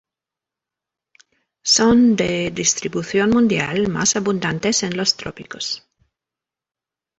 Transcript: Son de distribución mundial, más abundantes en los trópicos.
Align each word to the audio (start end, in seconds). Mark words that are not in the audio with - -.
Son 1.61 2.15
de 2.15 2.49
distribución 2.49 3.29
mundial, 3.29 3.87
más 3.87 4.15
abundantes 4.15 4.81
en 4.81 4.97
los 4.97 5.15
trópicos. 5.15 5.87